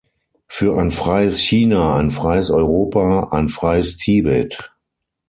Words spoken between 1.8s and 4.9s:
ein freies Europa, ein freies Tibet.